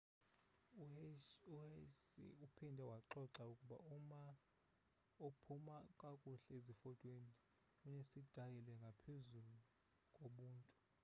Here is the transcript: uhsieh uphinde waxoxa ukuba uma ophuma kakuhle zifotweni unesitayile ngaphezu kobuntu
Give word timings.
uhsieh 1.53 1.97
uphinde 2.45 2.83
waxoxa 2.91 3.41
ukuba 3.51 3.77
uma 3.95 4.21
ophuma 5.27 5.75
kakuhle 6.01 6.55
zifotweni 6.65 7.31
unesitayile 7.85 8.73
ngaphezu 8.81 9.41
kobuntu 10.15 10.75